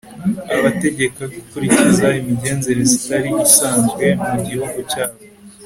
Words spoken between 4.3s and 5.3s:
gihugu cyabo